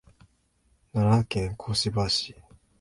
[0.93, 2.35] 奈良県香芝市